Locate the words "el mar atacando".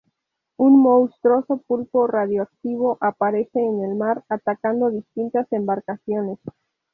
3.83-4.89